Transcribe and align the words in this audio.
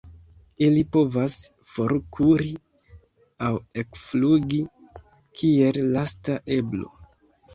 Ili 0.67 0.79
povas 0.95 1.33
forkuri 1.73 2.53
aŭ 3.47 3.51
ekflugi 3.83 4.61
kiel 5.41 5.79
lasta 5.97 6.39
eblo. 6.57 6.91